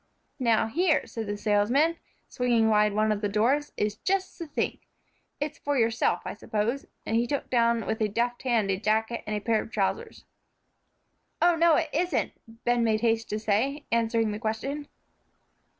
"Now, 0.39 0.65
here," 0.65 1.05
said 1.05 1.27
the 1.27 1.37
salesman, 1.37 1.97
swinging 2.27 2.69
wide 2.69 2.93
one 2.93 3.11
of 3.11 3.21
the 3.21 3.29
doors, 3.29 3.71
"is 3.77 3.97
just 3.97 4.39
the 4.39 4.47
thing. 4.47 4.79
It's 5.39 5.59
for 5.59 5.77
yourself, 5.77 6.23
I 6.25 6.33
suppose," 6.33 6.87
and 7.05 7.15
he 7.17 7.27
took 7.27 7.51
down 7.51 7.85
with 7.85 8.01
a 8.01 8.07
deft 8.07 8.41
hand 8.41 8.71
a 8.71 8.77
jacket 8.79 9.23
and 9.27 9.35
a 9.35 9.39
pair 9.39 9.61
of 9.61 9.69
trousers. 9.69 10.25
"Oh, 11.39 11.55
no, 11.55 11.75
it 11.75 11.89
isn't," 11.93 12.31
Ben 12.65 12.83
made 12.83 13.01
haste 13.01 13.29
to 13.29 13.37
say, 13.37 13.85
answering 13.91 14.31
the 14.31 14.39
question. 14.39 14.87